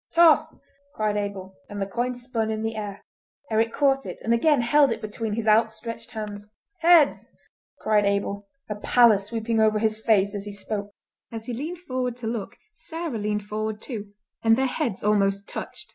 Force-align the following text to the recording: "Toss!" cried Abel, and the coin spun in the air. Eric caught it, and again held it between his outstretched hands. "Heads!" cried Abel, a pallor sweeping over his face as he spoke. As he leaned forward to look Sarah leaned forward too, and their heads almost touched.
"Toss!" 0.11 0.55
cried 0.95 1.15
Abel, 1.15 1.57
and 1.69 1.79
the 1.79 1.85
coin 1.85 2.15
spun 2.15 2.49
in 2.49 2.63
the 2.63 2.75
air. 2.75 3.03
Eric 3.51 3.71
caught 3.71 4.03
it, 4.07 4.19
and 4.23 4.33
again 4.33 4.61
held 4.61 4.91
it 4.91 4.99
between 4.99 5.33
his 5.33 5.47
outstretched 5.47 6.09
hands. 6.09 6.49
"Heads!" 6.79 7.35
cried 7.81 8.03
Abel, 8.03 8.47
a 8.67 8.73
pallor 8.77 9.19
sweeping 9.19 9.59
over 9.59 9.77
his 9.77 9.99
face 10.03 10.33
as 10.33 10.45
he 10.45 10.53
spoke. 10.53 10.89
As 11.31 11.45
he 11.45 11.53
leaned 11.53 11.81
forward 11.81 12.17
to 12.17 12.25
look 12.25 12.57
Sarah 12.73 13.19
leaned 13.19 13.45
forward 13.45 13.79
too, 13.79 14.11
and 14.43 14.55
their 14.55 14.65
heads 14.65 15.03
almost 15.03 15.47
touched. 15.47 15.89